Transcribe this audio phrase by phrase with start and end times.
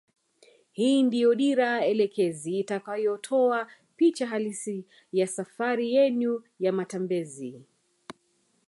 [0.71, 7.61] Hii ndio dira elekezi itakayotoa picha halisi ya safari yenu ya matembezi